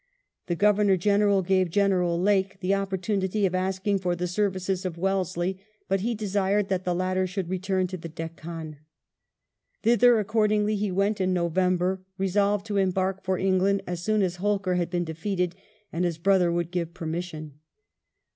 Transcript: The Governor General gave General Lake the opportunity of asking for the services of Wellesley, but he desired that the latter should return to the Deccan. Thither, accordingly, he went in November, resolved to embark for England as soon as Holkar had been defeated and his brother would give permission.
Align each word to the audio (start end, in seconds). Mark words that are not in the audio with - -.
The 0.47 0.55
Governor 0.55 0.97
General 0.97 1.43
gave 1.43 1.69
General 1.69 2.19
Lake 2.19 2.59
the 2.59 2.73
opportunity 2.73 3.45
of 3.45 3.53
asking 3.53 3.99
for 3.99 4.15
the 4.15 4.25
services 4.25 4.83
of 4.83 4.97
Wellesley, 4.97 5.59
but 5.87 5.99
he 5.99 6.15
desired 6.15 6.69
that 6.69 6.85
the 6.85 6.95
latter 6.95 7.27
should 7.27 7.51
return 7.51 7.85
to 7.85 7.97
the 7.97 8.09
Deccan. 8.09 8.77
Thither, 9.83 10.17
accordingly, 10.17 10.75
he 10.75 10.89
went 10.91 11.21
in 11.21 11.33
November, 11.35 12.01
resolved 12.17 12.65
to 12.65 12.77
embark 12.77 13.23
for 13.23 13.37
England 13.37 13.83
as 13.85 14.01
soon 14.01 14.23
as 14.23 14.37
Holkar 14.37 14.73
had 14.75 14.89
been 14.89 15.03
defeated 15.05 15.53
and 15.93 16.03
his 16.03 16.17
brother 16.17 16.51
would 16.51 16.71
give 16.71 16.95
permission. 16.95 17.59